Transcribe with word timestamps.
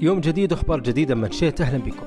يوم 0.00 0.20
جديد 0.20 0.52
وأخبار 0.52 0.80
جديدة 0.80 1.14
من 1.14 1.30
شئت 1.30 1.60
أهلا 1.60 1.78
بكم. 1.78 2.06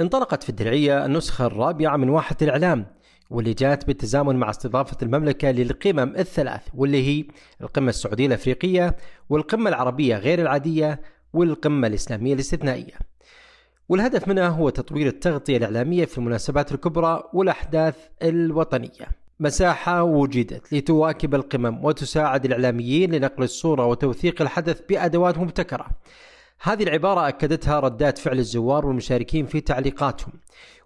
انطلقت 0.00 0.42
في 0.42 0.48
الدرعية 0.48 1.06
النسخة 1.06 1.46
الرابعة 1.46 1.96
من 1.96 2.08
واحة 2.08 2.36
الإعلام 2.42 2.86
واللي 3.30 3.54
جات 3.54 3.86
بالتزامن 3.86 4.36
مع 4.36 4.50
استضافة 4.50 4.96
المملكة 5.02 5.50
للقمم 5.50 6.16
الثلاث 6.16 6.62
واللي 6.74 7.06
هي 7.08 7.24
القمة 7.60 7.88
السعودية 7.88 8.26
الأفريقية 8.26 8.96
والقمة 9.28 9.68
العربية 9.68 10.16
غير 10.16 10.40
العادية 10.40 11.00
والقمة 11.32 11.86
الإسلامية 11.86 12.34
الاستثنائية 12.34 13.07
والهدف 13.88 14.28
منها 14.28 14.48
هو 14.48 14.70
تطوير 14.70 15.06
التغطية 15.06 15.56
الإعلامية 15.56 16.04
في 16.04 16.18
المناسبات 16.18 16.72
الكبرى 16.72 17.22
والأحداث 17.32 17.96
الوطنية. 18.22 19.08
مساحة 19.40 20.02
وجدت 20.02 20.72
لتواكب 20.72 21.34
القمم 21.34 21.84
وتساعد 21.84 22.44
الإعلاميين 22.44 23.14
لنقل 23.14 23.42
الصورة 23.42 23.86
وتوثيق 23.86 24.42
الحدث 24.42 24.80
بأدوات 24.88 25.38
مبتكرة. 25.38 25.86
هذه 26.62 26.82
العبارة 26.82 27.28
أكدتها 27.28 27.80
ردات 27.80 28.18
فعل 28.18 28.38
الزوار 28.38 28.86
والمشاركين 28.86 29.46
في 29.46 29.60
تعليقاتهم 29.60 30.32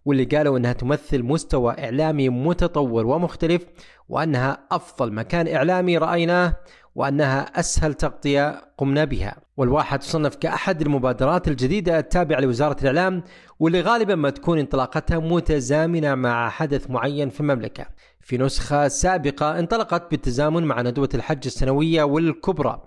واللي 0.05 0.25
قالوا 0.25 0.59
إنها 0.59 0.73
تمثل 0.73 1.23
مستوى 1.23 1.75
إعلامي 1.79 2.29
متطور 2.29 3.07
ومختلف 3.07 3.67
وأنها 4.09 4.59
أفضل 4.73 5.12
مكان 5.12 5.48
إعلامي 5.48 5.98
رأيناه 5.98 6.57
وأنها 6.95 7.41
أسهل 7.41 7.95
تغطية 7.95 8.61
قمنا 8.79 9.05
بها. 9.05 9.37
والواحة 9.57 9.97
تصنف 9.97 10.35
كأحد 10.35 10.83
المبادرات 10.83 11.48
الجديدة 11.48 11.98
التابعة 11.98 12.41
لوزارة 12.41 12.77
الإعلام 12.81 13.23
واللي 13.61 13.81
غالبا 13.81 14.15
ما 14.15 14.31
تكون 14.31 14.59
انطلاقتها 14.59 15.19
متزامنة 15.19 16.15
مع 16.15 16.48
حدث 16.48 16.91
معين 16.91 17.29
في 17.29 17.41
المملكة. 17.41 17.87
في 18.20 18.39
نسخة 18.39 18.89
سابقة 18.89 19.59
انطلقت 19.59 20.11
بالتزامن 20.11 20.65
مع 20.65 20.83
ندوة 20.83 21.09
الحج 21.15 21.47
السنوية 21.47 22.03
والكبرى 22.03 22.83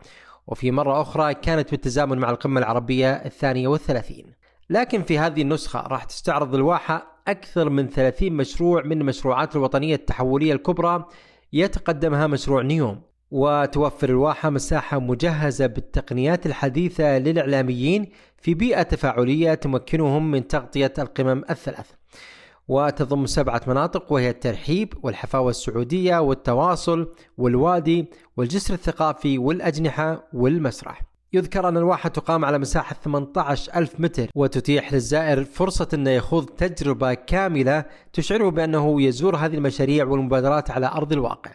وفي 0.47 0.71
مرة 0.71 1.01
أخرى 1.01 1.33
كانت 1.33 1.71
بالتزامن 1.71 2.17
مع 2.17 2.29
القمة 2.29 2.59
العربية 2.59 3.11
الثانية 3.11 3.67
والثلاثين. 3.67 4.25
لكن 4.69 5.03
في 5.03 5.19
هذه 5.19 5.41
النسخة 5.41 5.79
راح 5.79 6.03
تستعرض 6.03 6.55
الواحة 6.55 7.21
أكثر 7.27 7.69
من 7.69 7.89
30 7.89 8.33
مشروع 8.33 8.83
من 8.83 9.01
المشروعات 9.01 9.55
الوطنية 9.55 9.95
التحولية 9.95 10.53
الكبرى 10.53 11.05
يتقدمها 11.53 12.27
مشروع 12.27 12.61
نيوم. 12.61 13.01
وتوفر 13.31 14.09
الواحة 14.09 14.49
مساحة 14.49 14.99
مجهزة 14.99 15.65
بالتقنيات 15.65 16.45
الحديثة 16.45 17.17
للإعلاميين 17.17 18.11
في 18.37 18.53
بيئة 18.53 18.81
تفاعلية 18.81 19.53
تمكنهم 19.53 20.31
من 20.31 20.47
تغطية 20.47 20.93
القمم 20.99 21.43
الثلاث. 21.49 21.91
وتضم 22.67 23.25
سبعة 23.25 23.61
مناطق 23.67 24.11
وهي 24.11 24.29
الترحيب 24.29 24.93
والحفاوة 25.03 25.49
السعودية 25.49 26.21
والتواصل 26.21 27.07
والوادي 27.37 28.05
والجسر 28.37 28.73
الثقافي 28.73 29.37
والأجنحة 29.37 30.27
والمسرح. 30.33 31.01
يذكر 31.33 31.67
أن 31.67 31.77
الواحة 31.77 32.09
تقام 32.09 32.45
على 32.45 32.59
مساحة 32.59 32.95
18 33.03 33.75
ألف 33.75 33.99
متر 33.99 34.29
وتتيح 34.35 34.93
للزائر 34.93 35.43
فرصة 35.43 35.87
أنه 35.93 36.09
يخوض 36.09 36.45
تجربة 36.45 37.13
كاملة 37.13 37.85
تشعره 38.13 38.49
بأنه 38.49 39.01
يزور 39.01 39.35
هذه 39.35 39.55
المشاريع 39.55 40.05
والمبادرات 40.05 40.71
على 40.71 40.87
أرض 40.87 41.13
الواقع. 41.13 41.51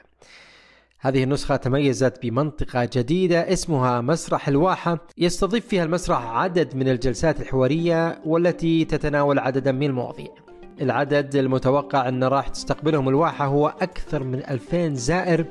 هذه 1.01 1.25
النسخة 1.25 1.57
تميزت 1.57 2.23
بمنطقة 2.23 2.89
جديدة 2.93 3.53
اسمها 3.53 4.01
مسرح 4.01 4.49
الواحة. 4.49 4.99
يستضيف 5.19 5.67
فيها 5.67 5.85
المسرح 5.85 6.27
عدد 6.27 6.77
من 6.77 6.89
الجلسات 6.89 7.41
الحوارية 7.41 8.23
والتي 8.27 8.85
تتناول 8.85 9.39
عددا 9.39 9.73
من 9.73 9.87
المواضيع. 9.87 10.50
العدد 10.81 11.37
المتوقع 11.37 12.09
أن 12.09 12.25
راح 12.25 12.49
تستقبلهم 12.49 13.09
الواحة 13.09 13.47
هو 13.47 13.69
أكثر 13.69 14.23
من 14.23 14.43
2000 14.51 14.95
زائر 14.95 15.45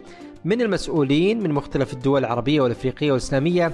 من 0.46 0.62
المسؤولين 0.62 1.44
من 1.44 1.52
مختلف 1.52 1.94
الدول 1.94 2.26
العربية 2.26 2.62
والأفريقية 2.62 3.12
والإسلامية 3.12 3.72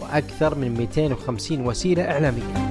وأكثر 0.00 0.54
من 0.54 0.74
250 0.74 1.66
وسيلة 1.66 2.10
إعلامية. 2.10 2.68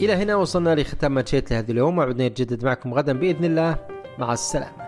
إلى 0.00 0.12
هنا 0.12 0.36
وصلنا 0.36 0.74
لختام 0.74 1.14
ماتشيت 1.14 1.50
لهذا 1.50 1.72
اليوم 1.72 1.98
وعدنا 1.98 2.28
نتجدد 2.28 2.64
معكم 2.64 2.94
غدا 2.94 3.12
بإذن 3.12 3.44
الله. 3.44 3.76
مع 4.18 4.32
السلامة. 4.32 4.81